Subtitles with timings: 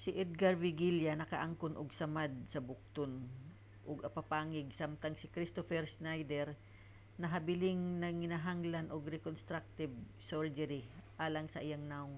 [0.00, 3.12] si edgar veguilla nakaangkon og samad sa bukton
[3.90, 6.48] ug apapangig samtang si kristoffer schneider
[7.22, 9.94] nahabiling nanginahanglan og reconstructive
[10.28, 10.82] surgery
[11.26, 12.16] alang sa iyang nawong